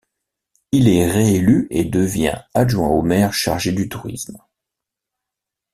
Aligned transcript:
Il 0.71 0.89
est 0.89 1.05
réélu 1.07 1.67
et 1.69 1.85
devient 1.85 2.41
adjoint 2.55 2.87
au 2.87 3.03
maire 3.03 3.33
chargé 3.35 3.71
du 3.71 3.87
tourisme. 3.87 4.39